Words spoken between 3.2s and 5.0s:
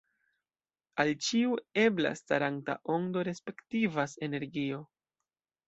respektivas energio.